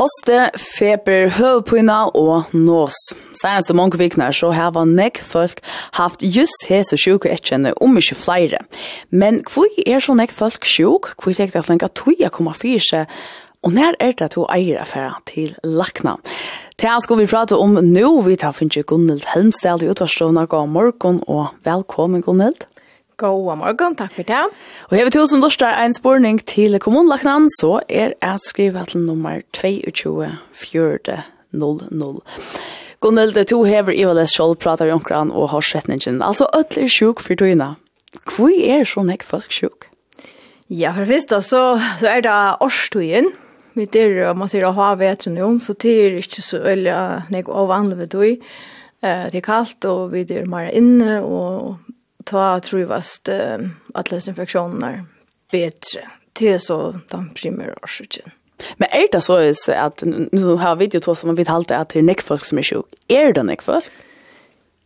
[0.00, 2.96] Hoste, feber, høvpuna og nås.
[3.36, 5.60] Senest og mange vikner så har nekk folk
[5.98, 8.62] haft just hese sjuke etkjenne om ikke flere.
[9.12, 11.10] Men hvor er så nek folk sjuk?
[11.20, 13.12] Hvor er det slik at toja kommer fyrir seg?
[13.60, 16.16] Og når er det to eier affæra til lakna?
[16.80, 18.16] Til skal vi prate om nå.
[18.24, 20.48] Vi tar finnes Gunnhild Helmstel i utvarstående.
[20.48, 22.69] God morgen og velkommen Gunnhild.
[23.20, 24.44] God morgen, takk for det.
[24.88, 29.02] Og jeg vil til som lortar en spørning til kommunlagnan, så er jeg skrivet til
[29.04, 30.30] nummer 22
[31.52, 32.22] 00.
[33.00, 36.22] Gunnel, det to hever i valdes sjål prater i omkran og har setningen.
[36.24, 37.74] Altså, ødler sjuk for tøyna.
[38.24, 39.90] Hvor er så nek folk sjuk?
[40.70, 41.62] Ja, for det første så,
[42.00, 43.32] så er det årstøyen.
[43.76, 47.52] Vi der, man sier, å ha vetren jo, så det er ikke så øyla nek
[47.52, 48.36] og vanlig ved tøy.
[49.00, 51.76] Det er kaldt, og vi der mer inne, og
[52.30, 55.04] ta truvast uh, atlas infektioner
[55.50, 56.08] bättre.
[56.32, 58.30] till så de primära orsaken.
[58.76, 59.20] Men är det
[59.54, 60.02] så att
[60.32, 62.62] nu har vi ju två som man vet alltid att det är näckfolk som är
[62.62, 62.84] sjuk.
[63.08, 63.84] Är det näckfolk?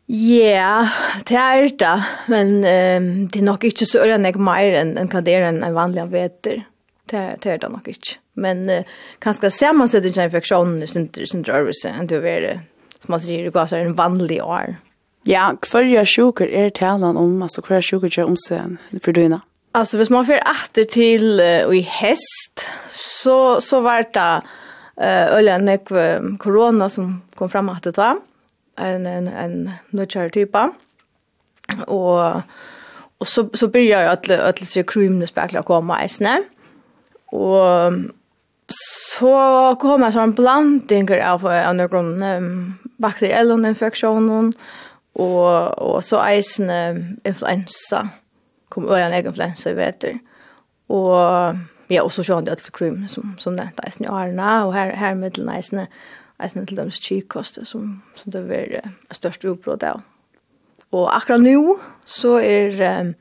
[0.06, 0.88] Ja, yeah,
[1.24, 5.08] det är det, men um, det är nog inte så öra jeg mer än, en
[5.08, 6.64] hva det är en vanlig veter.
[7.10, 8.18] Det, det är det nog inte.
[8.34, 8.84] Men uh,
[9.18, 10.86] kanskje sammensettet ikke infeksjonen er
[11.26, 12.60] sin drøvelse enn til å det.
[13.00, 14.64] som man säger, det går en vanlig år.
[14.64, 14.93] Mm.
[15.26, 19.40] Ja, hverja sjuker er talan om, altså hverja sjuker er omsen for døgnet?
[19.74, 24.42] Alltså hvis man får åter till uh, i häst så så var det
[25.00, 25.78] eh uh, öljan
[26.38, 28.16] corona som kom fram att det var
[28.78, 30.70] en en en nutchar typa
[31.86, 32.42] och
[33.18, 34.84] och så så börjar at att att se
[35.26, 36.42] spekler å komma i snø.
[37.32, 37.92] och
[39.18, 44.52] så kommer så en blandning av av någon um, bakterielle infeksjoner,
[45.14, 46.70] og, og så eisen
[47.24, 48.04] influensa,
[48.70, 50.18] kom øya en egen influensa i veter,
[50.88, 51.58] og
[51.90, 55.14] ja, og så sjående ødelse krym, som, som nevnt eisen i Arna, og her, her
[55.14, 55.86] middelen eisen,
[56.42, 60.02] eisen til dems kikoste, som, som det var uh, størst utbrott av.
[60.94, 61.76] Og akkurat nå,
[62.06, 63.14] så er um,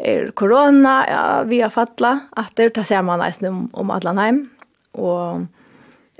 [0.00, 4.46] er korona, ja, vi har fattla, at det tar seg man eisen om, om Adlanheim,
[4.96, 5.46] og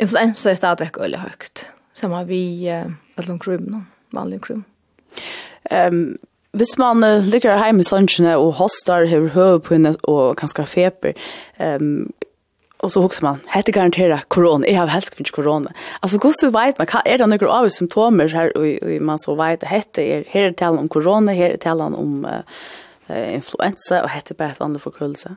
[0.00, 1.65] influensa er stadig veldig høyt,
[1.97, 4.70] samme vi uh, alle krymene, vanlige krymene.
[5.71, 6.19] Ehm
[6.50, 11.12] Hvis man uh, ligger hjemme i sannsjene og hostar, på høvepinne og kanskje feber,
[11.62, 12.10] um,
[12.81, 15.71] og så husker man, hette garanterer korona, jeg har helst finnes korona.
[16.03, 19.66] Altså, hvordan vet man, er det noen av symptomer her, og, og man så vet,
[19.69, 22.42] hette er, her er talen om korona, her er talen om uh,
[23.10, 25.37] influensa, og hette bare et vanlig forkrullelse?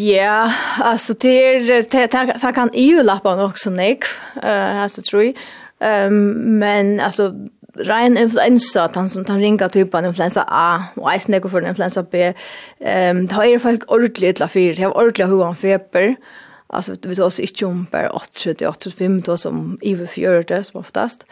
[0.00, 0.48] Ja,
[0.82, 4.08] altså, det er, det kan EU-lappene også, nek,
[4.40, 5.36] uh, altså, tror jeg.
[5.84, 6.12] Um,
[6.62, 7.34] men, altså,
[7.76, 12.30] rein influensa, den som han ringa typen influensa A, og eisen ikke for influensa B,
[12.80, 16.14] um, det er folk ordentlig til å fyre, det har ordentlig hva han feber,
[16.74, 20.70] altså vi tar oss ikke om bare 8, 8, 5, tar oss om iver 40
[20.70, 21.26] som oftast,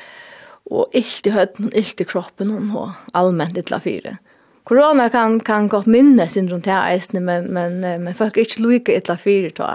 [0.70, 4.18] og ilt i høyden, ilt i kroppen, og allmenn til å fyre.
[4.68, 8.62] Korona kan, kan godt minne sin rundt her eisen, men, men, men folk er ikke
[8.62, 9.72] lykke til å fyre,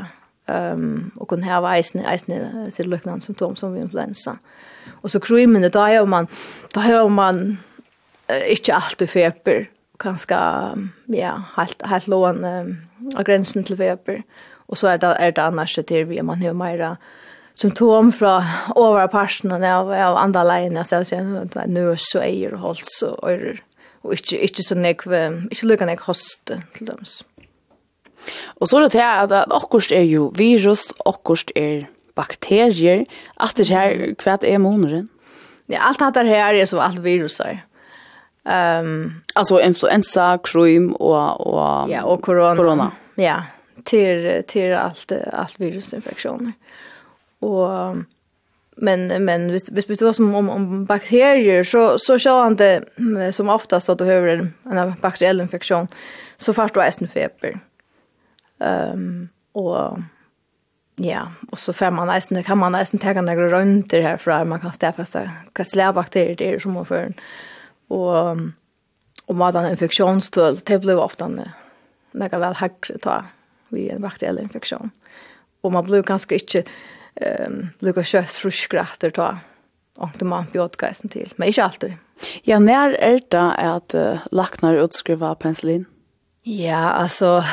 [0.48, 4.40] um, og kunne heve eisen, eisen, eisen, eisen, eisen, eisen, eisen,
[4.90, 6.28] Och så krymmen då är man
[6.74, 7.58] då har man
[8.32, 10.36] uh, inte alltid feber kanske
[11.06, 14.24] ja helt helt lån eh, gränsen till feber.
[14.68, 16.98] Och så är det är det annars det vi man har mera
[17.54, 18.44] symptom från
[18.76, 23.30] överparten av av andra linjer så att det är nös och ejer och hals och
[23.32, 23.58] öron
[24.02, 25.06] och inte inte så nek
[25.52, 27.04] inte lukka nek host till dem.
[28.46, 31.88] Och så det här att akkurst är ju virus akkurst är
[32.18, 33.06] bakterier,
[33.40, 35.08] at det her, hva er måneden?
[35.70, 37.64] Ja, alt det her er som alt viruser.
[38.48, 42.56] Um, altså influensa, krym og, og, ja, og korona.
[42.56, 42.90] korona.
[43.20, 43.42] Ja,
[43.86, 46.54] til, til alt, alt virusinfeksjoner.
[47.42, 48.04] Og,
[48.78, 53.36] men, men hvis, hvis det var som om, om bakterier, så, så ser han det
[53.36, 55.90] som oftast at du har en, en bakteriell infektion
[56.38, 57.58] så først du har estenfeber.
[58.60, 60.04] Um, og
[61.00, 64.46] Ja, och så får man nästan kan man nästan ta några runt det här för
[64.46, 65.32] man kan stäfasta
[65.94, 67.14] bakterier det är som man för
[67.88, 68.38] och
[69.26, 71.30] och man har en infektionsstöld det blir ofta
[72.12, 73.24] några väl hack ta
[73.70, 74.92] vid en bakteriell infektion.
[75.62, 76.64] Och man blir ganska inte
[77.16, 79.38] ehm um, lukar kött fruskrätter ta
[79.98, 81.34] och det man bjudkaisen till.
[81.36, 81.94] Men inte alltid.
[82.44, 85.86] Ja, när är det att uh, laknar utskriva penicillin?
[86.44, 87.44] Ja, alltså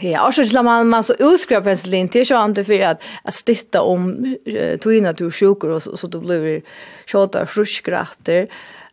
[0.00, 3.34] Ja, och så lär man man så utskriva penicillin till så inte för att att
[3.34, 4.36] stitta om
[4.82, 6.62] tvina till sjukor och så, så då blir
[7.06, 8.48] tjatar fruskgratter.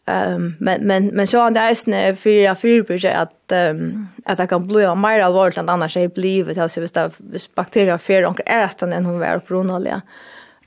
[0.07, 4.47] Um, men men men så han är snä för jag för att um, att det
[4.47, 7.15] kan bli mer allvarligt än annars är blivet alltså visst av
[7.55, 10.01] bakterier för onkel är att den hon var på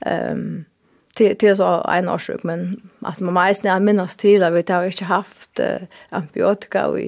[0.05, 0.65] Ehm um,
[1.19, 4.85] till till så en årsök men att man mest när minnas till att vi har
[4.85, 6.99] inte haft uh, antibiotika och,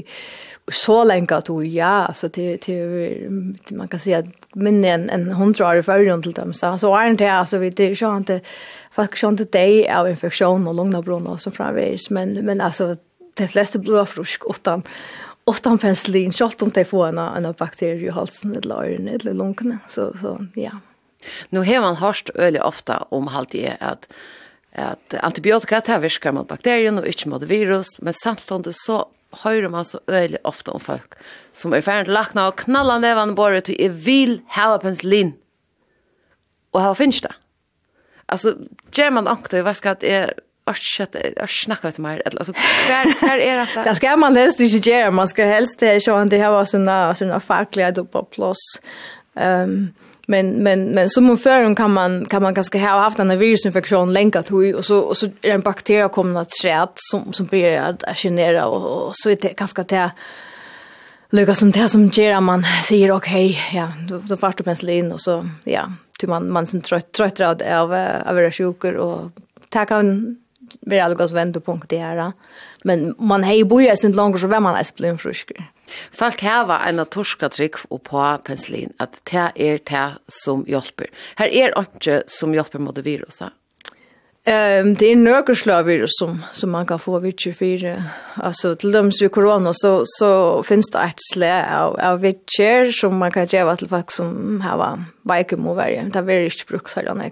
[0.71, 5.31] så länge att och ja så till till man kan säga att minne en, en
[5.31, 8.41] hundra år förr till dem så så är inte alltså vi det så inte
[8.91, 10.99] faktiskt inte det av infektion och långa
[11.31, 12.95] och så framvis men men alltså
[13.33, 14.83] de flesta blöa frisk utan
[15.49, 19.77] utan penicillin kjalt om de får en, en bakterie i halsen eller i eller lungorna.
[19.87, 20.71] Så, så ja.
[21.50, 24.07] Nu har man hört öle ofta om halt det att
[24.75, 29.06] att antibiotika tar virkar mot bakterien och inte mot virus, men samtidigt så
[29.44, 31.13] hör man så øyelig ofta om folk
[31.53, 35.33] som er ferdig lackna og knalla nevan bare til jeg vil hava penslin.
[36.73, 37.33] Og hava finnes det.
[38.27, 38.56] Altså,
[38.91, 42.21] gjør man ankta, jeg vet at jeg Örskött, örsknacka till mig.
[42.25, 42.53] Alltså,
[42.88, 43.83] här, här är det.
[43.83, 45.12] Det ska man helst inte göra.
[45.12, 48.57] Man ska helst det så att det här var sådana, sådana fackliga på plås.
[49.33, 49.94] Um,
[50.31, 54.13] men men men som om förrun kan man kan man ganska ha haft en virusinfektion
[54.13, 57.77] länkat hur och så och så är en bakterie kommer att träd som som blir
[57.77, 60.11] att genera och, och så är det ganska det
[61.29, 65.11] Lukas som det som ger man säger okej okay, ja då då vart du penicillin
[65.11, 67.93] och så ja till man man sen trött trött av av
[68.25, 69.31] av era och
[69.69, 70.37] ta kan
[70.81, 72.31] blir allt gott på punkt det här
[72.83, 75.61] men man hei boja sin langer så vem man er blivin frusker.
[76.15, 81.11] Folk hava en torska trygg og på penslin at det er det som hjelper.
[81.39, 83.51] Her er ikke som hjelper mot viruset.
[84.45, 88.03] Ehm det är slag virus som som man kan få vid 24
[88.35, 92.91] alltså till dem som er korona, så så finns det et slag av av vitcher
[92.91, 96.09] som man kan ge til folk som har vaken mot varje.
[96.13, 97.31] Det är ikke brukt så där.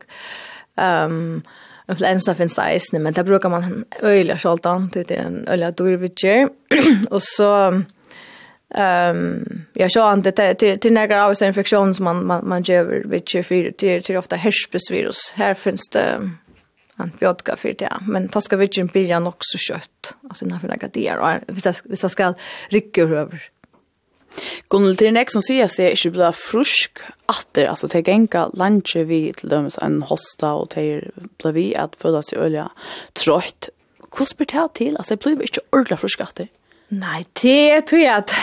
[0.77, 1.41] Ehm
[1.89, 6.49] influensa finns det eisne, men det brukar man öjla sjoltan, det är en öjla dyrvidger.
[7.09, 7.81] och så
[8.75, 13.03] Ehm jag så att det till till några av infektioner som man man man gör
[13.05, 15.33] vid 24 till till ofta herpesvirus.
[15.35, 16.31] Här finns det
[16.95, 20.15] antibiotika för det, men ta ska vi ju börja också kött.
[20.29, 22.33] Alltså när för några där och vi ska vi ska
[22.69, 23.41] rycka över
[24.69, 29.21] Gunnel til nästa som sier seg ikke blir frusk atter, altså til genga lantje vi
[29.37, 31.09] til dømes en hosta og til
[31.41, 32.69] blir vi at føle seg ølja
[33.17, 33.71] trått.
[34.09, 34.95] Hvordan blir det til?
[34.97, 36.49] Altså, jeg blir ikke ordentlig frusk atter.
[36.89, 38.33] Nei, det tror jeg at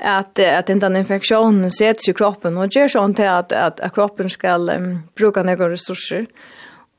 [0.00, 4.30] at at den infektionen sätts i kroppen och gör sånt till att att, at kroppen
[4.30, 6.26] ska um, bruka några resurser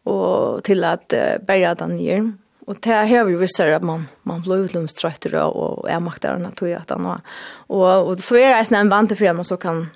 [0.03, 2.33] och till att uh, bärga den ner.
[2.67, 6.45] Och det här vi visar att man man blir utlums trött och och är maktaren
[6.45, 7.21] att tog att han
[7.67, 9.87] och og så är det en vante för man så kan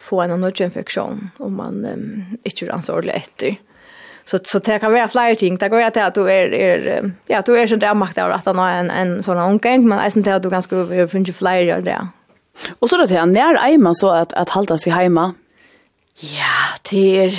[0.00, 3.56] få en nudgeinfektion om man um, inte är ansvarlig efter.
[4.24, 5.56] Så så det kan vara flera ting.
[5.56, 8.58] Det går att att du är är ja, du är så där maktaren att han
[8.58, 12.08] har en en sån omgång men är inte att du ganska över flera där.
[12.78, 15.34] Och så då det här när är man så att att hålla sig hemma.
[16.20, 17.30] Ja, det är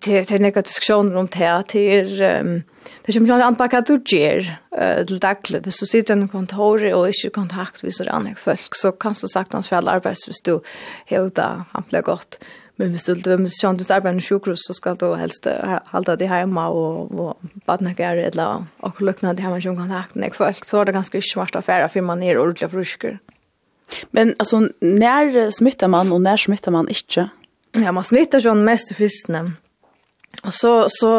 [0.00, 1.62] det är det är några diskussioner om det.
[1.72, 2.62] Det är um,
[3.08, 4.48] Det kommer ikke an på hva du gjør
[5.08, 5.62] til daglig.
[5.64, 9.24] Hvis du sitter i en kontor og ikke kontakt med sånne folk, så kan du
[9.32, 10.58] sagt hans for alle hvis du
[11.08, 12.36] helt han blir godt.
[12.76, 15.48] Men hvis du vil se om du arbeid i sjukhus, så skal du helst
[15.88, 20.68] halda det hjemme og, og badnakker eller Og løkna det hjemme som kontakt med folk.
[20.68, 23.16] Så er det ganske smart affære for man er ordentlig frusker.
[24.12, 27.30] Men altså, når smittar man og når smittar man ikke?
[27.72, 29.56] Ja, man smittar sånn mest i fyrstene.
[30.44, 31.12] Og så, så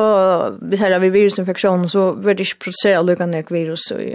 [0.61, 4.13] hvis her har vi virusinfeksjon, så vil det ikke produsere lukkende virus i,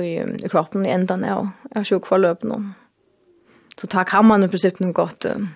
[0.00, 2.60] i, i kroppen i enden av, av sjukforløp nå.
[3.80, 5.50] Så da kan man i prinsippet noe godt um,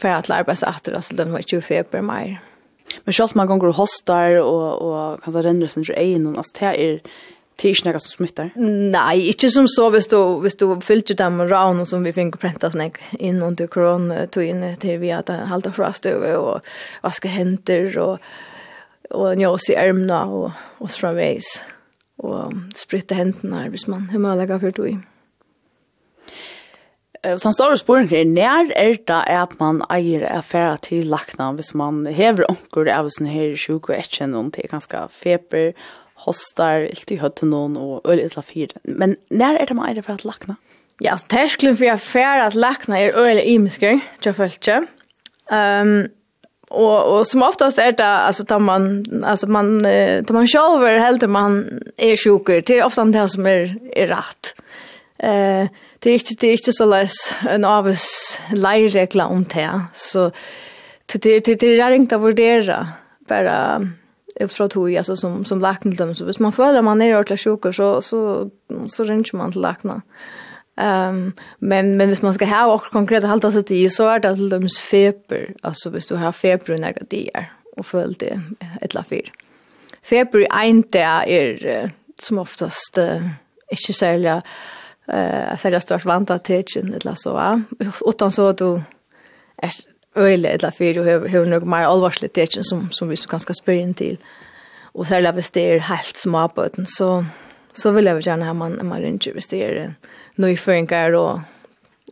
[0.00, 2.40] for at lære seg etter, altså den var ikke feber mer.
[3.04, 6.72] Men selv man ganger og hostar og, og kanskje renner sin til egen, altså det
[6.72, 7.12] er
[7.56, 8.50] Det är inte något som smittar.
[8.56, 12.70] Nej, inte som så hvis du, hvis du fyllde dem raun som vi fick pränta
[12.70, 16.60] snägg in under koron tog in till vi att hålla frost över och
[17.02, 18.18] vaska händer och
[19.10, 21.64] och njås i ärmna och, och framvägs
[22.16, 24.98] och spritta händerna här hvis man hur man lägger för tog i.
[27.38, 32.06] står og spør er, når er det at man eier affæra til lakna hvis man
[32.06, 35.72] hever onker av sånne her sjuk og etkjennom til ganske feber
[36.26, 38.80] hostar, ilt i høttenon og øl ytla fire.
[38.84, 40.56] Men när er det man er for at lakna?
[41.00, 44.86] Ja, terskelen for jeg fer at lakna er øl i misker, jeg følte.
[45.52, 46.08] Um,
[46.72, 49.80] och och som oftast är det alltså tar man alltså man
[50.26, 54.54] tar man själv helt man är sjuk det er ofta det som är er rätt.
[55.18, 60.30] Eh det är inte det är inte så läs en avis lejregla om det så
[61.12, 62.88] det det det är inte att vurdera
[63.28, 63.88] bara
[64.40, 66.14] ut fra tog, altså som, som lakna til dem.
[66.14, 68.48] Så hvis man føler at man er ordentlig sjuk, så, så,
[68.88, 70.00] så ringer man til lakna.
[70.80, 74.36] Um, men, men hvis man skal ha och konkret halta seg till så er det
[74.36, 75.52] til dems feber.
[75.62, 78.40] Alltså hvis du har feber i några dagar och följ det
[78.80, 79.28] ett eller fyr.
[80.02, 83.28] Feber i en dag är som oftast uh,
[83.72, 84.40] ikke særlig
[85.08, 87.60] uh, særlig stort vanta av tidsen, eller så.
[88.08, 88.82] Utan så att du
[89.62, 93.16] er øyelig et eller fyr og har høver noe mer alvarslig tekjen som, som vi
[93.16, 94.18] så kan skal spørre inn til.
[94.92, 97.24] Og særlig hvis det er helt små på den, så,
[97.72, 99.94] så vil jeg gjerne ha man, man ringer hvis det er
[100.36, 101.40] nøyføringer og,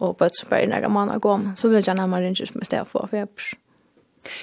[0.00, 2.24] og på et som bare nærmere man har gått, så vil jeg gjerne ha man
[2.24, 3.52] ringer som i stedet for feber.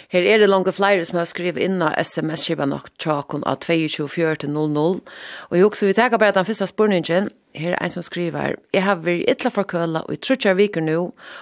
[0.09, 5.01] Her er det langt flere som har skrivet inn av sms-skiva nok trakon av 22.14.00.
[5.49, 8.83] Og jeg også vil tenke bare den første spørningen, her er en som skriver, jeg
[8.85, 10.97] har vært ytla for køla og jeg tror ikke jeg viker nå,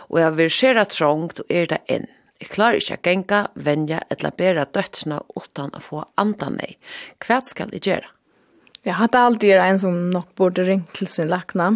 [0.10, 2.08] og jeg har vært skjera trångt og er det inn.
[2.42, 6.76] Jeg klarer ikke å genka, venja eller bæra dødsna utan å få andan nei.
[7.24, 8.12] Hva skal jeg gjøre?
[8.86, 11.72] Jeg hadde alltid en som nok burde ringt til sin lakna.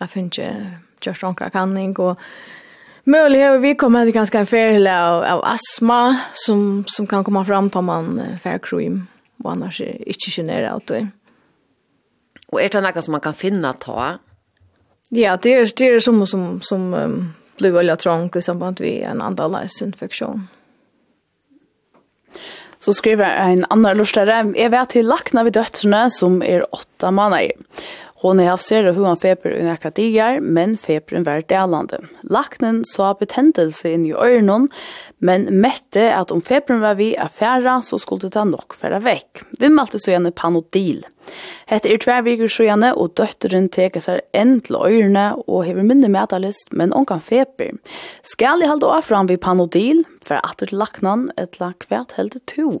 [0.00, 2.18] Jeg finner ikke kjørst omkring kanning, og
[3.08, 7.44] Möjligt har vi kommit till ganska en färlig av, av astma som, som kan komma
[7.44, 9.06] fram tar man färgkrim
[9.44, 10.90] och annars är inte generat.
[10.90, 10.96] Och
[12.52, 14.18] Och är det något som man kan finna ta?
[15.08, 19.02] Ja, det är det är som som som um, blir väldigt trångt i samband med
[19.10, 20.48] en andaläsinfektion.
[22.78, 27.52] Så skriver en annan lustare, jag vet till lakna vid döttrarna som är åtta månader.
[28.20, 32.00] Hon har haft sera hur han feber i några digar, men feberen var delande.
[32.22, 34.66] Laknen så betendelse inn i øyrenen,
[35.22, 39.44] men mette at om feberen var vi affära så skulle det nog färra vekk.
[39.60, 41.04] Vi malte så gjerne panodil.
[41.70, 45.86] Hette er tvær viker så gjerne, og døtteren teker seg enn til øyrene og hever
[45.86, 47.78] minne medalist, men men kan feber.
[48.22, 52.80] Skal jeg halde av fram vi panodil, for at du laknan, etla kvært helde to.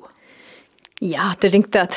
[1.00, 1.96] Ja, det ringte att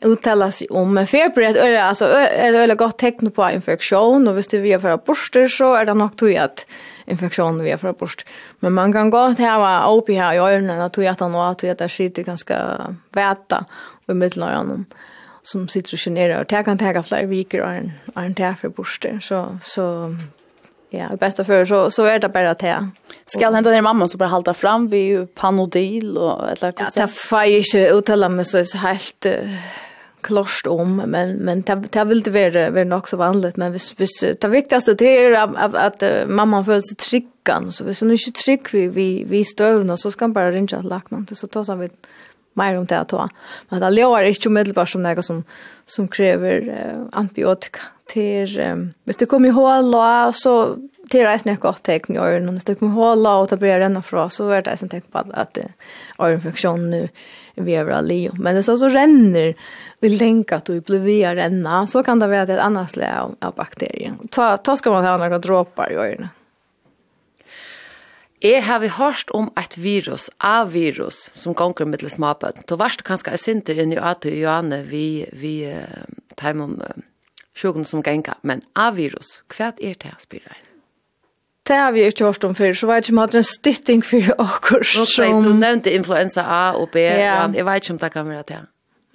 [0.00, 4.28] uttala sig om en feber att öra alltså är det gott tecken på infektion?
[4.28, 6.66] Och visst vi är för borster så är det nog tog att
[7.06, 8.26] infektion vi är för borst.
[8.60, 11.78] Men man kan gå till ha OP här i öronen att tog att han att
[11.78, 12.80] det skiter ganska
[13.12, 13.64] väta
[14.06, 14.84] och mittlöronen
[15.42, 18.68] som sitter och generar och det kan ta flera veckor och en, en tär för
[18.68, 20.16] borster så, så
[20.92, 22.88] Ja, i bästa för så så är det bara det.
[23.26, 27.74] Ska hända ner mamma så bara halta fram vi panodil och eller Ja, det fejs
[27.74, 29.32] uttala mig så så helt uh,
[30.20, 34.00] klost om men men det det vill det vara vara nog så vanligt men vis
[34.00, 38.00] vis det viktigaste det är att, att, att uh, mamma föll sig tryggan så hvis
[38.00, 41.46] hon inte trygg vi vi vi stövna så ska man bara ringa att lackna så
[41.46, 41.88] tar så vi
[42.54, 43.28] mer om det att ta.
[43.68, 45.44] Men det låter inte omedelbart som något som
[45.86, 50.76] som kräver uh, antibiotika till um, hvis du kommer ihåg la så
[51.10, 53.56] till det är snäck gott tecken i öronen och hvis du kommer ihåg och ta
[53.56, 55.58] börja ränna fra, så är det sen tänk på att, att
[56.78, 57.08] nu
[57.54, 59.54] vi över all men det så så renner,
[60.00, 63.36] vi länkar att du blir via renna, så kan det vara ett annat slag av,
[63.40, 64.14] av bakterier.
[64.30, 66.28] Ta, ta ska man ha några droppar i öronen
[68.42, 72.64] Jeg har hørt om et virus, A-virus, som gonger mittles mabøten.
[72.64, 76.06] Du varst kanskje sinter inn i Ato og Johanne vi, vi uh,
[76.48, 77.02] um,
[77.56, 80.66] sjukken som ganger, men A-virus, hva er det jeg spyrer inn?
[81.70, 84.00] Det har vi ikke hørt om før, så vet ikke om det er en stytting
[84.04, 84.86] for åker.
[84.98, 85.42] Nå som...
[85.44, 87.44] Du nevnte influensa A og B, ja.
[87.54, 88.60] jeg vet ikke om det kan være det.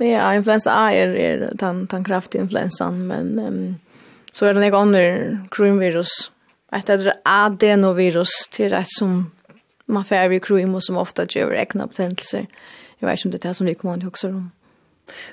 [0.05, 3.59] Ja, influensa A er, er den, den kraftige influensan, men um,
[4.31, 6.29] så er det en annen kronvirus.
[6.75, 9.31] Et er adenovirus til rett som
[9.87, 12.47] man får i kron, og som ofte gjør egna betentelser.
[12.99, 14.45] Jeg vet ikke om det er det som vi kommer til å huske om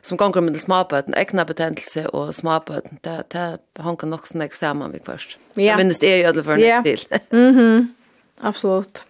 [0.03, 3.47] som ganger med småbøten, egna betentelse og småbøten, det, det
[3.81, 4.53] hanker nok sånn jeg
[4.93, 5.39] vi først.
[5.57, 5.73] Ja.
[5.73, 6.83] Jeg minnes det er jo alle for yeah.
[6.83, 7.07] til.
[7.33, 7.91] mm -hmm.
[8.43, 9.07] Absolutt.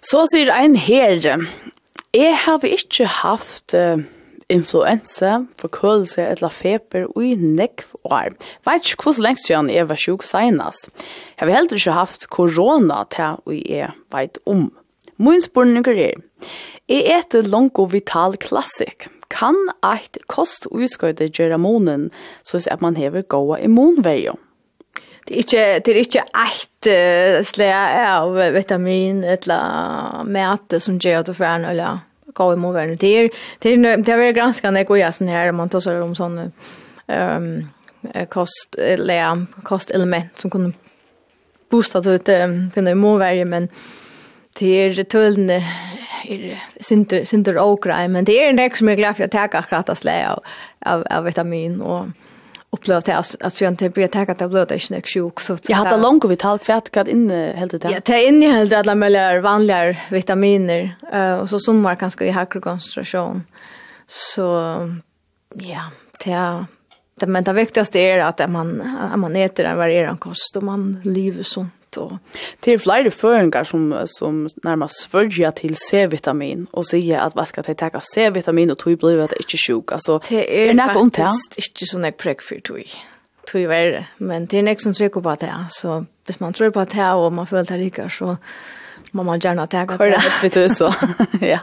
[0.00, 1.46] Så sier ein her,
[2.14, 3.98] jeg har ikke haft uh,
[4.48, 8.32] influensa, forkølelse eller feber og i nekv år.
[8.64, 10.88] Vet ikke hvordan lengst siden jeg var sjuk senest.
[11.36, 14.70] Jeg har heller ikke haft korona til jeg vet om.
[15.18, 16.22] Min spørning er,
[16.88, 19.08] Jeg etter Longo Vital Classic.
[19.28, 22.10] Kan eit kost utskøyde gjøre månen,
[22.44, 24.38] så at man hever gode immunveier?
[25.28, 31.20] Det er ikke, det er ikke eit uh, slæg av vitamin eller mæte som gjør
[31.20, 31.98] at du får en eller
[32.34, 32.94] gå i immunverjo.
[32.94, 33.28] Det er,
[33.62, 36.50] det er, det er granskende jeg går gjerne her, man tar seg om sånne
[37.08, 37.48] um,
[38.32, 40.72] kost, eller, kostelement som kunne
[41.70, 43.68] boosta ut um, immunverjo, men
[44.58, 45.60] til tølene
[46.28, 49.90] er sinter, sinter åkrei, men det er en som er glad for å ta akkurat
[49.90, 52.10] av slag av, av, av vitamin og
[52.70, 55.96] upplevde det att att jag inte blir tagat av blöda inte sjuk så jag hade
[55.96, 57.90] långt och vitalt kvärt kad inne helt det.
[57.90, 62.60] Ja, det inne helt alla möjliga vanliga vitaminer eh och så sommar kanske i högre
[62.60, 63.42] koncentration.
[64.06, 64.44] Så
[65.54, 65.80] ja,
[66.24, 66.64] det
[67.20, 71.00] det men det viktigaste är att man att man äter en varierad kost och man
[71.04, 71.98] lever sunt mat.
[71.98, 72.18] Og
[72.64, 77.62] det er flere føringer som, som närmast svørger till C-vitamin och säger att vad ska
[77.66, 79.92] jag ta C-vitamin och tog blir det inte er sjuk.
[79.92, 82.84] alltså det er, er faktisk inte så näck präck för tog.
[83.46, 84.04] Tog er.
[84.18, 85.66] Men det är näck som trykker på det.
[85.70, 88.36] Så hvis man tror på det och man följer det ikke, så
[89.12, 89.98] må man gärna ta det.
[89.98, 90.22] det.
[90.42, 90.92] vet du så.
[91.40, 91.58] ja.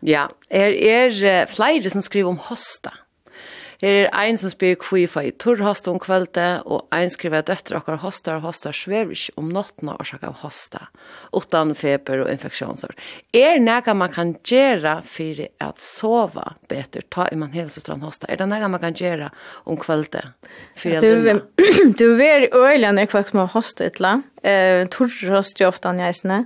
[0.00, 2.90] Ja, er, er flere som skriver om hosta.
[3.78, 7.76] Her er ein som spyr kvi i torrhost om kvölde, og ein skriver at døtter
[7.78, 10.88] okkar hostar og hostar svevish om nottna og sjakka av hosta,
[11.30, 12.96] utan feber og infeksjonsår.
[13.38, 18.40] Er nega man kan gjera fyrir at sova betur, ta i man hevelsestran hosta, er
[18.40, 19.28] det nega man kan gjera
[19.64, 20.24] om kvölde?
[20.74, 21.92] Fyrir at vinna?
[22.00, 26.40] Du er øyla nek folk som har hosta etla, uh, torrhost jo ofta njaisne,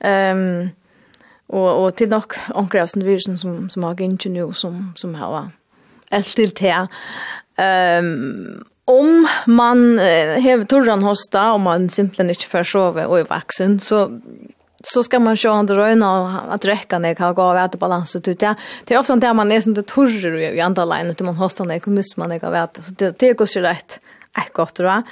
[0.00, 0.72] um,
[1.52, 5.52] og, og til nok omkring av virusen som, som har gynnsi nu som, som har
[6.22, 6.86] till te.
[7.56, 13.80] Ehm om man har torran hosta och man simpelthen inte får sova och är vuxen
[13.80, 14.20] så
[14.84, 18.42] så ska man sjå andra röna att räcka när kan gå av att balansen ut
[18.42, 18.54] ja
[18.84, 21.78] det är ofta där man är sånt torr i andra line utan man hostar när
[21.78, 24.00] kommer man inte av att så det det går så rätt
[24.34, 25.02] Är gott då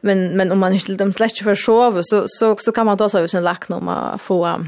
[0.00, 3.08] men men om man inte de släcker för sova så så så kan man ta
[3.08, 4.66] sig över sin lack om man får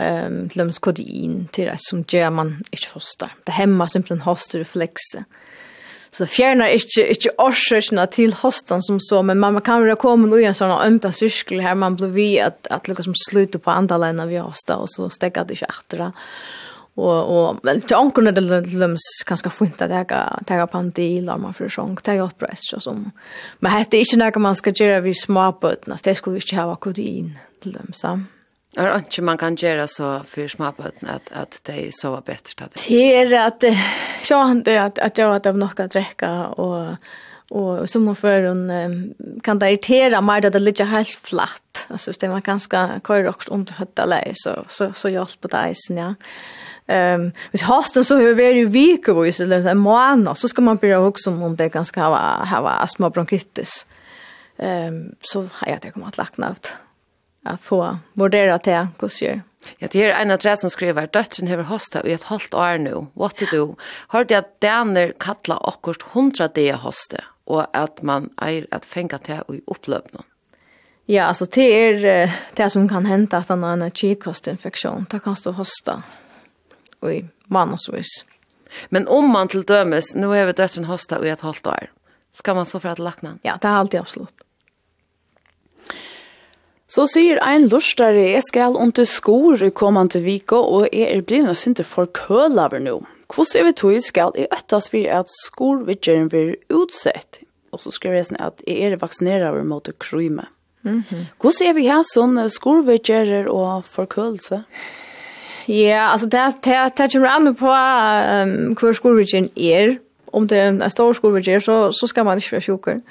[0.00, 3.32] ehm till och kodein till det som gör man inte hostar.
[3.44, 5.24] Det hemma simpelthen hostar reflexer.
[6.10, 10.32] Så det fjernar ikke, ikke årsøkene til hostan som så, men man kan være kommet
[10.32, 13.70] ui en sånn ömta syskel her, man blir vi at, at lukka som slutter på
[13.70, 16.14] andalene vi hosta, og så stäcka det inte etter Och,
[16.98, 20.08] Og, og men til ankerna det løms ganske fint at jeg
[20.48, 23.04] tar pandil, en man för sånn, tar jeg oppreist og sånn.
[23.60, 26.74] Men dette er ikke noe man skal gjøre vi småbøtene, det skulle vi ikke ha
[26.74, 28.26] kodein til dem sammen.
[28.74, 32.68] Det är man kan göra så för småbøten att, att de sover bättre.
[32.88, 33.64] Det är att
[34.30, 36.96] jag inte att, att jag har något att dricka och
[37.50, 41.86] och som hon för hon kan det irritera mig att det ligger helt flatt.
[41.88, 45.70] Alltså det man ganska kör också under hötta läge så så så hjälp på det
[45.70, 46.14] isen ja.
[46.86, 50.62] Ehm um, hvis hasten så hur är ju vik och så en månad så ska
[50.62, 53.86] man börja också om det ganska ha ha astma bronkitis.
[54.58, 56.72] Ehm um, så har jag det kommer att lackna ut
[57.44, 59.42] att få vurdera till kurser.
[59.78, 63.06] Ja, det är en av som skriver döttren har hosta i ett halvt år nu.
[63.14, 63.76] What to do?
[64.08, 69.18] Hörde jag att daner kallar akkurat hundra det hoste och att man är att fänga
[69.18, 70.26] till i upplöpningen.
[71.06, 75.06] Ja, alltså det är det som kan hända att han har en kikostinfektion.
[75.10, 76.02] Det kan stå hosta
[77.02, 78.24] i manusvis.
[78.88, 81.90] Men om man till dömes, nu är vi döttren hosta i ett halvt år.
[82.32, 83.38] Ska man så för att lackna?
[83.42, 84.34] Ja, det är alltid absolut.
[86.88, 91.52] Så sier ein lorstare, jeg skal under skor i kommande viko, og jeg er blivna
[91.52, 93.02] synder for kølaver nå.
[93.28, 97.42] Hvordan er vi tog skal i øttas for at skorvidgjeren blir utsett?
[97.76, 100.46] Og så skriver jeg sånn at jeg er vaksineraver mot kryme.
[100.82, 101.24] Mm -hmm.
[101.40, 104.62] Hvordan er vi her sånn skorvidgjerer og forkølelse?
[105.68, 109.98] Ja, altså det, det, det kommer an på um, hver skorvidgjeren er.
[110.32, 112.92] Om det er en stor skorvidgjer, så, så skal man ikke være sjukker.
[112.92, 113.02] Ja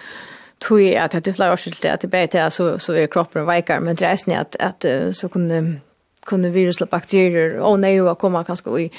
[0.59, 3.79] tror jag att det flyr också till att det bättre så så är kroppen vikar
[3.79, 5.73] men det är snä att att så kunde
[6.25, 8.91] kunde virus och bakterier och nej och komma kanske i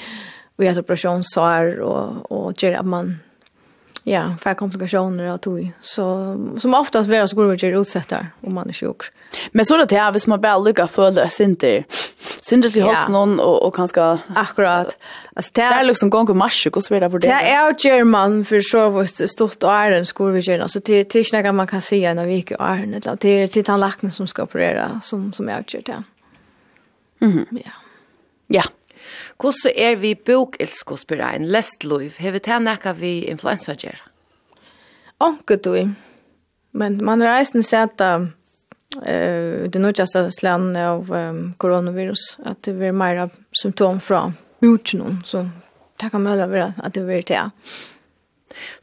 [0.57, 3.19] vi har operation operationsar och och ger att man
[4.03, 5.71] Ja, för komplikationer och tog.
[5.81, 6.05] Så
[6.59, 9.01] som oftast vill det så går det utsätta om man är sjuk.
[9.51, 11.85] Men så är det här, hvis man bara lycka följa sinter.
[12.41, 14.17] Sinter till halsen någon och, och kanske...
[14.35, 14.97] Akkurat.
[15.35, 17.27] Alltså, det det är liksom gång och marsjuk och så vidare för det.
[17.27, 20.61] Det är ju man för så vart stort och är en skolvigern.
[20.61, 23.17] Alltså det det är inte något man kan säga när vi gick och är den.
[23.19, 26.03] Det är till tandläkaren som ska operera som, som är utgör det.
[27.21, 27.61] Mm -hmm.
[27.65, 27.71] Ja.
[28.47, 28.63] Ja.
[29.39, 32.17] Hvordan er vi bokilsk hos Birain, lestloiv?
[32.19, 34.01] Har vi til nekka vi influensa gjør?
[35.23, 35.77] Anke du,
[36.75, 43.29] men man reisen seta uh, det nødgjeste slene av um, koronavirus, at det blir mer
[43.55, 44.25] symptom fra
[44.59, 45.45] bjørtjen, så
[46.03, 47.45] det kan møte være at det blir det.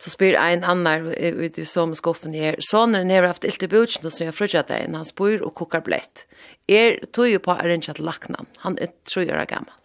[0.01, 4.09] Så spyr ein annar ut i som skuffen her, sonen har haft ilt i bjørtjen,
[4.09, 6.25] så jeg frutja deg, han spyr og kokar blett.
[6.65, 9.77] Er tog jo på arrangert lakna, han er trojere gammel.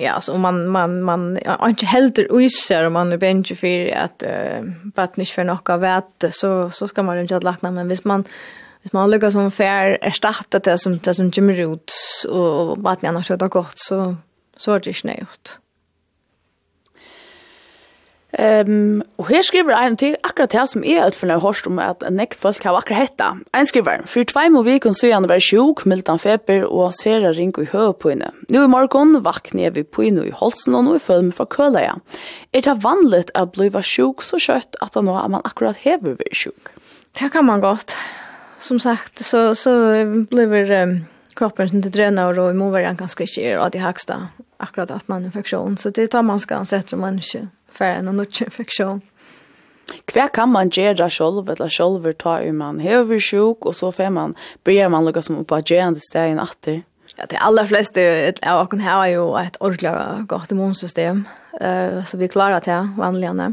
[0.00, 4.22] Ja, så man man man har inte helter isär om man är bänge för att
[4.26, 8.24] uh, vattnet för något vett så så ska man inte lackna men hvis man
[8.82, 13.28] hvis man lyckas som fair erstatta det som det som Jimmy Roots och vattnet annars
[13.28, 14.16] har gott så
[14.56, 15.60] så är det snällt.
[18.36, 21.78] Ehm um, og her skriver en til akkurat det som er att för när om
[21.78, 23.38] at en folk har akkurat hetta.
[23.54, 27.32] En skriver for tvei må vi kan se han var sjuk mildan feber og ser
[27.32, 28.30] ring i hö på inne.
[28.48, 31.80] Nu i morgon vaknar vi på inne i halsen og nu i följ for køla
[31.80, 31.94] ja.
[32.52, 36.34] Er det vanligt at bli sjuk så kött at nå er man akkurat hever vi
[36.34, 36.70] sjuk.
[37.20, 37.96] Det kan man gott.
[38.58, 43.58] Som sagt så så blir um, kroppen som det drenar og i mover ganska skär
[43.58, 47.48] och det högsta akkurat at man infeksjon så det tar man ska sätta man inte
[47.78, 49.00] för en annan infektion.
[50.08, 54.10] Hva kan man gjøre selv, eller selv ta om man hever sjuk, og så får
[54.12, 56.82] man, blir man lukka som på gjerne steg inn atter?
[57.18, 58.02] Ja, de aller fleste
[58.46, 59.92] av oss har jo et ordentlig
[60.30, 61.24] godt immunsystem,
[61.60, 63.52] uh, så vi klarar det vanligene.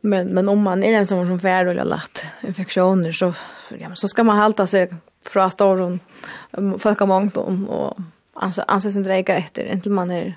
[0.00, 3.32] Men, men om man er en som, som får eller lagt infeksjoner, så,
[3.76, 4.94] ja, så skal man halta seg
[5.26, 5.98] fra storen,
[6.78, 7.98] folk har mångt om, og
[8.38, 10.36] anses en dreige etter, inntil man er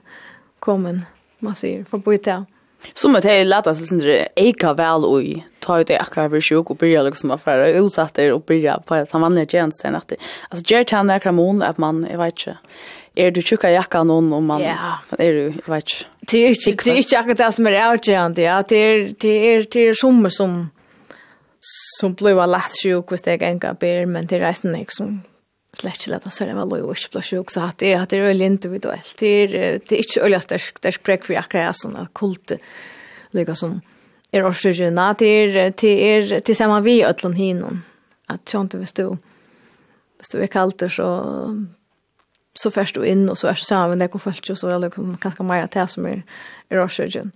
[0.60, 1.06] kommet,
[1.46, 2.42] man sier, forbi til.
[2.42, 2.61] Ja.
[2.94, 6.70] Som att det lätta sig sindre eka väl oj ta ut det akkurat för sjuk
[6.70, 10.12] och börja liksom affärer utsatt det och börja på att han vanliga tjänsten att
[10.50, 12.58] alltså ger han där kramon att man jag vet inte
[13.16, 16.84] är du tjocka jackan någon om man är du jag vet inte det är inte
[16.84, 18.64] det är inte akkurat det som är outgent ja.
[18.70, 20.70] Det är det är det är som som
[22.00, 25.22] som blir lätt sjuk hvis det steg enka ber men det är nästan liksom
[25.82, 28.10] slett ikke lett å lätt lätt att og ikke blir sjuk, så at det at
[28.10, 29.16] det er veldig individuelt.
[29.20, 29.48] Det er,
[29.80, 32.52] det er ikke är inte öliga starkt där spräck för sånn at kult
[33.32, 33.82] lika som
[34.32, 37.84] er är Det er till er tillsammans vi öllon hinon.
[38.30, 39.18] Att hvis du,
[40.18, 41.68] hvis du er kallt så
[42.54, 44.72] så først du inn, og så er det samme, men det och följt så er
[44.72, 46.24] det liksom ganske mer til som er,
[46.70, 47.32] er orsaken.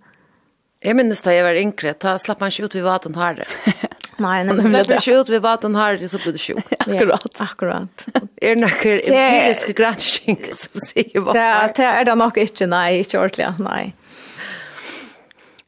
[0.84, 3.46] Jeg minnes da jeg var yngre, da slapp man ikke ut vid vaten her.
[4.18, 6.66] Nei, nei, men det blir ut vi vad den har så blir det sjuk.
[6.80, 7.42] Akkurat.
[7.42, 8.08] Akkurat.
[8.42, 11.36] Är några empiriska granskning som säger vad.
[11.36, 13.60] Det det är det nog inte nej, inte ordentligt.
[13.60, 13.94] Nej.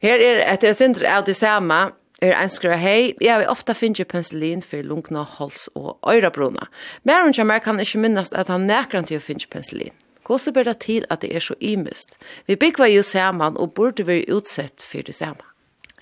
[0.00, 1.90] Her er et er sindr av det samme,
[2.22, 6.68] er en skriver hei, Ja, vi ofte finner penicillin for lungna, hals og øyrebruna.
[7.02, 9.94] Men hun kommer kan ikke minnes at han nekker til å finne penicillin.
[10.26, 12.18] Hvordan bør det til at det er så imist?
[12.46, 15.42] Vi bygger jo sammen og burde være utsett for det samme.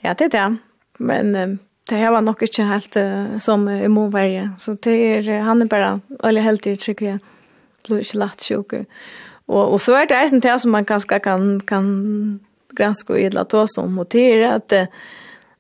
[0.04, 0.58] Ja, det er det.
[0.98, 4.50] Men um, det här var nog inte helt uh, som uh, i Månberg.
[4.58, 7.18] Så det är, uh, han är bara, eller helt i tryck vi
[7.86, 8.86] blir inte lätt sjuker.
[9.46, 13.44] Och, och så är det en det som man ganska kan, kan granska och gilla
[13.44, 13.98] ta som.
[13.98, 14.84] Och det är att, uh,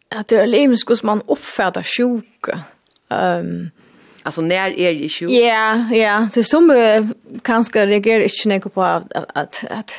[0.08, 2.60] att det är livet som man uppfattar sjuka.
[3.08, 3.70] Um,
[4.26, 5.30] Alltså när är det sjuk?
[5.30, 6.28] Ja, ja.
[6.32, 6.72] Så som
[7.42, 9.92] kanske reagerar inte något på att att att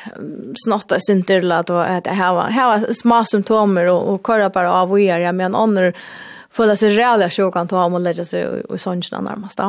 [0.64, 4.90] snotta synterla och att här var här var små symptomer och och köra bara av
[4.90, 5.92] och göra men annor
[6.50, 9.60] fulla sig räla sjukan ta om och lägga sig och sånt närmast.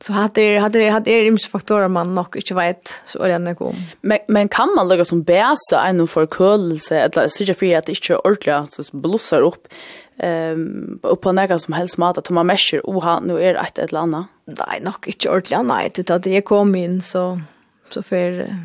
[0.00, 3.74] Så hade hade hade är imms faktorer man nog inte vet så är det nog.
[4.00, 7.92] Men men kan man lägga som bäsa en förkölelse eller så jag för att det
[7.92, 9.68] inte ordentligt så blossar upp
[10.16, 13.78] ehm um, på några som helst mat att man mäscher o ha nu är ett
[13.78, 14.26] ett eller annat.
[14.44, 17.40] Nej, nog inte ordentligt nej, utan det kom in så
[17.88, 18.56] så för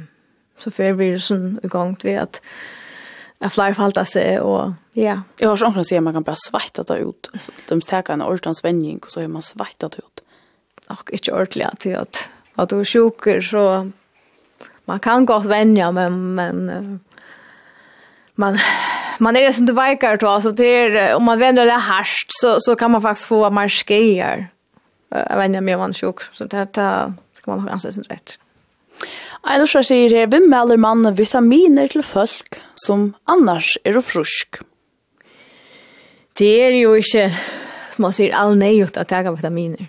[0.57, 2.41] så för vi sån igång vi att
[3.39, 5.21] Jag flyr falta sig och ja.
[5.37, 7.29] Jag har sån kan se man kan bara svajta det ut.
[7.33, 10.23] Alltså de stäcker en ordentlig vändning och så är man svajtat ut.
[10.87, 13.91] Och inte ordentligt till att att du sjuker så
[14.85, 16.99] man kan gå vänja men men
[18.35, 18.57] man
[19.19, 22.57] man är ju sånt vikar då så det är om man vänder det harst så
[22.59, 24.47] så kan man faktiskt få marskejer.
[25.09, 28.37] Jag vet inte mer man sjuk så det det ska man anses som rätt.
[29.43, 34.59] Ein og sier her, vi melder man vitaminer til folk som annars er frusk.
[36.37, 37.29] Det er jo ikke,
[37.93, 39.87] som man sier, all nøyot at jeg har vitaminer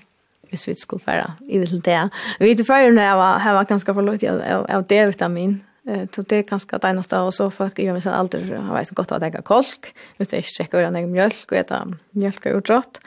[0.48, 2.10] hvis vi skulle fære i det til det.
[2.40, 6.36] Vi til før når jeg var, jeg var ganske forlått av, av D-vitamin, Så det
[6.38, 9.12] er kanskje det eneste, og så folk gjør mig sen alltid har vært godt gott
[9.12, 13.00] att äta kolk, hvis jeg ikke trekker hvordan mjölk mjølk, og mjölk och trott.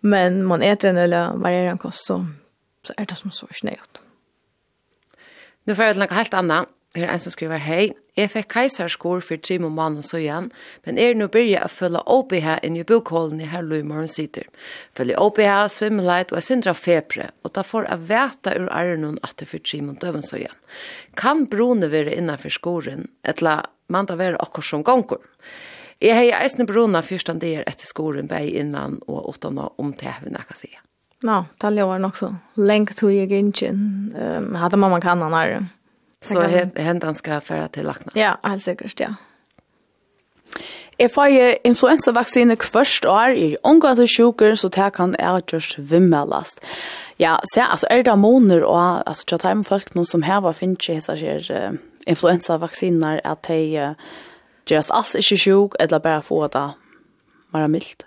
[0.00, 2.26] Men man äter en eller varierer en kost, så,
[2.82, 4.00] så er det som så snällt.
[5.64, 6.68] Nu får jag til helt annat.
[6.98, 10.50] Det er en som skriver, hei, jeg fikk keiserskor for tre må og så igjen,
[10.84, 14.10] men er nå byrje å følge opp i her inn i bokholden i her løymeren
[14.10, 14.48] sitter.
[14.96, 18.66] Følge opp i her svimmeleit og jeg sindra febre, og da får jeg veta ur
[18.74, 20.58] ærenon at det for tre må døven så igjen.
[21.14, 25.22] Kan brone være innenfor skoren, etla man da være akkur som gonger?
[26.02, 30.50] Jeg hei eisne brona fyrstan der etter skoren bei innan og åttan og omtæven, jeg
[30.50, 30.74] kan si.
[30.74, 30.84] Ja,
[31.26, 33.72] no, det var nok så lengt tog jeg ikke.
[33.72, 35.66] Um, hadde mamma kan han her.
[36.20, 36.40] Så
[36.76, 38.12] hendan ska färra till lakna.
[38.14, 39.14] Ja, helt säkert, ja.
[40.98, 41.28] Jeg får
[41.64, 46.58] influensavaksine kvørst år, i unga til sjuker, så det kan jeg gjørs vimmelast.
[47.18, 50.52] Ja, se, altså, er det måneder, og altså, til at folk noen som her var
[50.58, 53.94] finnes ikke, så skjer uh, influensavaksiner, at de uh,
[54.66, 56.66] gjøres alls ikke sjuk, eller bare få det
[57.54, 58.06] mer mildt.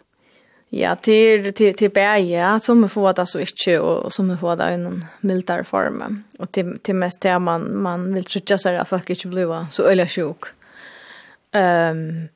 [0.72, 4.56] Ja, til til til bæja, som vi får det så ikke og som vi får
[4.56, 6.24] det i en mildare form.
[6.40, 9.84] Og til til mest det man man vil trycka sig att folk inte blir så
[9.84, 10.46] öliga sjuk.
[11.54, 12.30] Ehm um,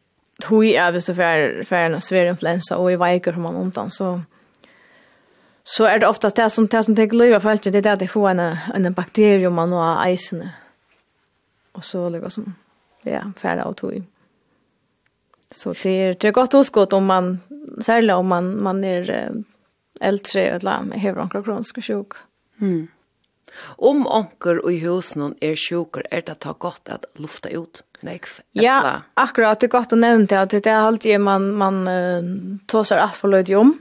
[0.50, 3.91] hui är det så för för en svår influensa och i veikor som man ontan
[3.91, 4.21] så
[5.63, 8.00] så är det oftast det som det som tar livet för det är det att
[8.00, 8.39] det får en
[8.76, 10.50] en bakterium man har isen.
[11.71, 12.56] Och så lägger som
[13.04, 14.04] ja, färda och tog.
[15.51, 17.39] Så det är, det är gott oskott om man,
[17.81, 19.31] särskilt om man, man är
[19.99, 22.08] äldre eller har några kroniska sjuk.
[22.62, 22.88] Mm.
[23.62, 27.84] Om onker i husen är sjuker är det att ta gott att lufta ut.
[27.99, 31.88] Nej, ja, akkurat det är gott att nämna det att det är alltid man, man
[31.88, 32.23] uh,
[32.65, 33.77] tar allt för löjt om.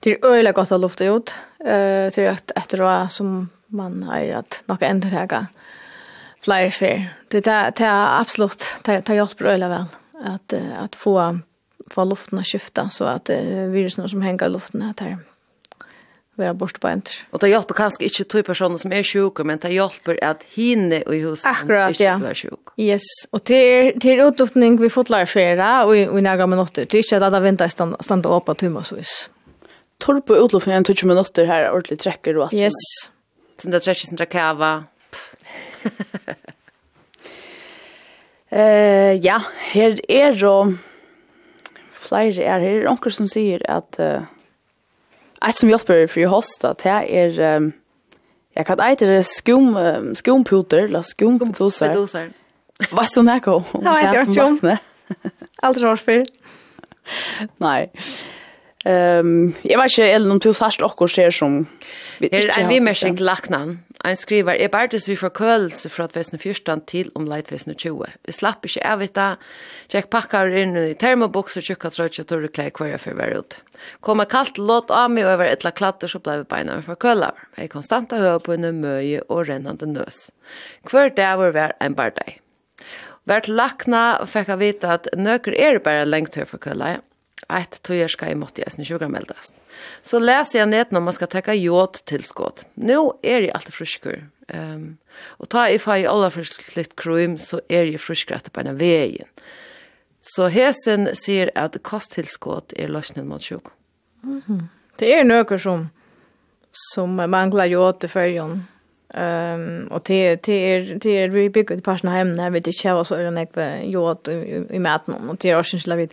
[0.00, 1.34] Det är öjla gott att lufta ut.
[1.60, 5.46] Uh, till att efter då som man har att något ändå täga
[6.40, 7.08] Flyer fair.
[7.28, 9.78] Det är absolut, det, det hjälper öjla väl.
[9.78, 9.86] Mm
[10.24, 11.38] att att få
[11.90, 13.30] få luften att skifta så att
[13.68, 15.18] virusen som hänger i luften här tar
[16.36, 17.10] vara bort på ent.
[17.30, 20.96] Och det hjälper kanske inte två personer som är sjuka, men det hjälper att hinne
[20.96, 22.18] i huset Akkurat, ja.
[22.18, 22.60] blir sjuk.
[22.76, 26.86] Yes, och det är, det är utluftning vi fått lära skera och i några minutter.
[26.90, 29.30] Det är inte att alla väntar stand stand upp och tumma så vis.
[29.98, 32.54] Torr på utluftningen 20 minutter här ordentligt träcker då att.
[32.54, 32.72] Yes.
[33.62, 34.84] Sen det träcker sin kava.
[38.56, 39.40] Eh, ja,
[39.72, 40.76] her er og
[41.90, 42.78] flere er her.
[42.84, 44.24] Er onker som sier at uh,
[45.44, 47.72] et som hjelper for å hoste, det er um,
[48.56, 52.30] jeg kan eit det skum, um, skumputer, eller skumpedoser.
[52.88, 53.66] Hva er sånn her kom?
[53.84, 54.58] Nei, jeg har ikke om.
[55.66, 56.24] Alt rart før.
[57.62, 57.78] Nei.
[57.84, 58.32] Nei.
[58.86, 61.66] Ehm jag vet inte eller om du fast och ser som
[62.20, 63.80] Her er vi mer seg laknan.
[64.04, 68.06] Ein skriver, er bartes vi forkølelse fra Vestne 14 til om leit Vestne 20.
[68.26, 69.26] Vi slapp ikke av vita,
[69.88, 73.56] tjekk pakkar inn i termoboks og tjukka trøtja torre klei kvarja for hver ut.
[74.00, 77.34] Koma kallt låt av meg og over etla klatter så blei beina vi forkølav.
[77.56, 80.30] Hei konstanta høy på en møye og rennande nøs.
[80.86, 82.38] Hver dag var vær en bardei.
[83.26, 87.00] Vært lakna og fikk jeg vite at nøkker er bare lengt høy for kølla,
[87.48, 89.60] ett tøyer skal jeg måtte gjøre jeg sjukermeldast.
[90.02, 92.64] Så leser jeg ned når man skal takke jodtilskudd.
[92.76, 94.22] Nå er jeg alltid frisker.
[94.52, 94.96] Um,
[95.38, 98.62] og ta i fag i alle frisk litt krum, så er jeg frisker etter på
[98.62, 99.28] en veien.
[100.26, 103.70] Så hesen sier at kosttilskudd er løsningen mot sjuk.
[104.22, 104.62] Mm -hmm.
[104.98, 105.90] Det er noe som,
[106.72, 108.68] som mangler jod til følgen.
[109.14, 112.92] Um, og det det er, det er vi bygger til passna hjemme, när vet ikke
[112.92, 116.12] hva så är det jod i i, i maten Og det er også ikke lavit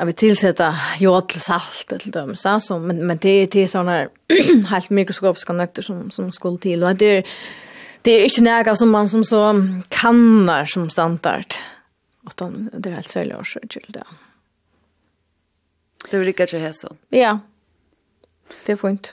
[0.00, 3.68] jag vill tillsätta jod till salt till dem så så men men det är till
[3.68, 4.08] såna
[4.70, 7.24] helt mikroskopiska nötter som som skulle till och det är
[8.02, 11.54] det är inte några som man som så kannar som standard
[12.26, 14.04] utan det är helt säljer så till det.
[16.10, 16.96] Det vill kanske här så.
[17.08, 17.38] Ja.
[18.66, 19.10] Det får inte.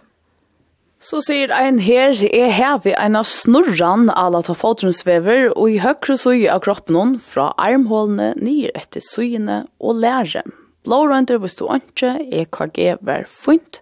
[1.00, 5.78] Så sier ein her er her vi ein av snurran ala ta fotrumsvever og i
[5.78, 10.42] høyre sui av kroppen hon fra armhålene nyer etter søyene og lære
[10.88, 13.82] blårønder du ikke EKG var funt.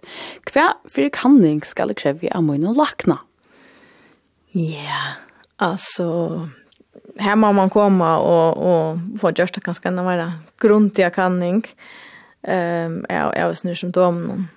[0.50, 3.20] Hva for kanning skal det kreve av munnen lakna?
[4.56, 5.08] Ja, yeah,
[5.60, 6.48] altså,
[7.20, 10.24] her må man komme og, og få gjørst det kanske enda mer
[10.62, 11.62] grundig kanning.
[12.46, 14.48] Um, jeg, jeg er snur som domen.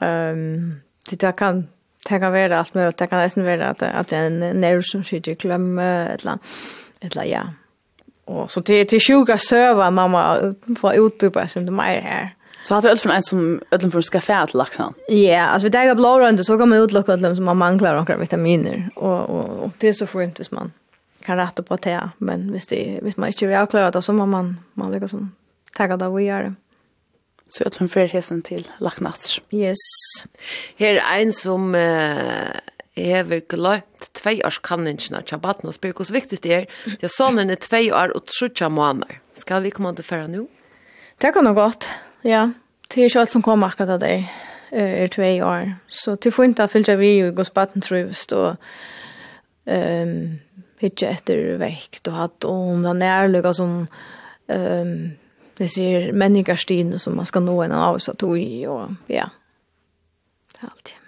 [0.00, 1.68] Um, det kan
[2.06, 4.84] det kan være alt mulig, det kan nesten være at, at det er en nerv
[4.86, 6.58] som sitter i klemme, et eller annet,
[7.02, 7.65] et eller annet, ja
[8.26, 12.34] Och så till till sjuka server mamma får utdupa som det mer här.
[12.64, 14.94] Så hadde du från en som öll från fære till laxan.
[15.08, 18.16] Ja, alltså vi dagar blårande så så man ut lucka dem som man manglar några
[18.16, 20.72] vitaminer och och, och det är så fint hvis man
[21.22, 24.28] kan rätta på det men visst det visst man inte vill klara det så man
[24.28, 25.32] man man lägger som
[25.76, 26.54] tagga där vi gör det.
[27.48, 29.42] Så öll från hesen till laxnatter.
[29.50, 29.76] Yes.
[30.76, 36.16] Här är en som Uh hever gløypt tvei års kanningene til baden og spyr hvordan
[36.16, 36.66] viktig det er.
[36.86, 39.20] Det er sånn er tvei år og trutja måneder.
[39.36, 40.46] Skal vi komme til færre nå?
[41.20, 41.88] Det kan nok godt,
[42.24, 42.48] ja.
[42.88, 44.26] Det er ikke alt som kommer akkurat av deg
[44.76, 45.76] er tvei år.
[45.88, 48.56] Så til funnet fyller vi jo gås baden trivst og
[49.64, 50.36] um,
[50.82, 54.92] hitje etter vekt og hatt om den nærløyga som um,
[55.56, 59.30] det sier menneskerstiden som man skal nå en av seg tog i og ja,
[60.52, 61.05] det er alltid.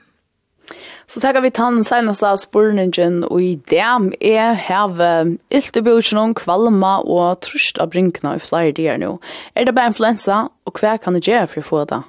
[1.08, 6.34] Så tackar vi tann senaste av spurningen og i dem er heve ilte i bjørsen
[6.36, 9.14] kvalma og trusht av brinkna i flere dier nå.
[9.56, 12.02] Er det bare influensa, og hva kan du gjøre for å få det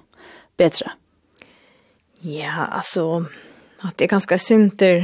[0.60, 0.92] bedre?
[2.28, 3.26] Ja, alltså
[3.82, 4.98] att det er ganske synder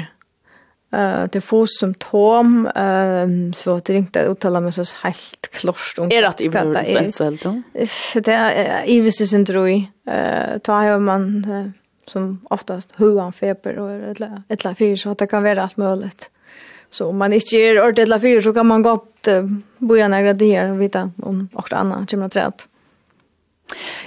[0.96, 6.04] uh, det få symptom, um, så at det ringte å uttale meg så helt klart
[6.04, 7.48] om Er det at det er influensa helt?
[8.28, 9.88] Det er iveste syndroi.
[10.04, 11.32] Uh, ta har man...
[11.48, 15.78] Uh, som oftast huvan feber och eller eller fyr så att det kan vara allt
[15.78, 16.30] möjligt.
[16.90, 19.44] Så om man inte är ordentligt la fyr så kan man gott uh,
[19.78, 22.68] börja några dagar och vita om och annat kommer att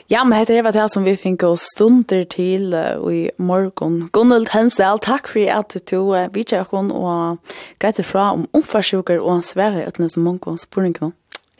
[0.06, 4.08] Ja, men det var det som vi fick oss stunder till uh, i morgon.
[4.12, 7.38] Gunnel Hensdal, tack för att du tog uh, vidare hon och
[7.78, 11.12] grejt ifrån om omfarsjuker och svärer utan som många spårningar.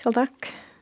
[0.04, 0.52] Ja, tack.